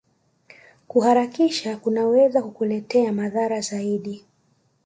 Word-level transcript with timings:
Kuharakisha 0.87 1.77
kunaweza 1.77 2.41
kukuletea 2.41 3.13
madhara 3.13 3.61
zaidi 3.61 4.25